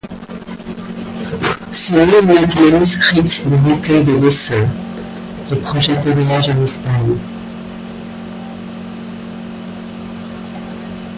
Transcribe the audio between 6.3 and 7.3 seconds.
en Espagne.